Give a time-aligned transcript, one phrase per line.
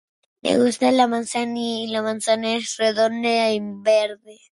[0.41, 4.39] Me gusta la manza y la manzana es redonda y verde.